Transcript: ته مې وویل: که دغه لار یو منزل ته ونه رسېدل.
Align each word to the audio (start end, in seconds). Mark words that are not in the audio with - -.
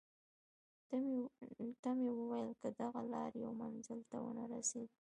ته 1.81 1.89
مې 1.97 2.09
وویل: 2.17 2.51
که 2.61 2.67
دغه 2.79 3.01
لار 3.13 3.31
یو 3.43 3.51
منزل 3.61 3.99
ته 4.09 4.17
ونه 4.25 4.43
رسېدل. 4.53 4.97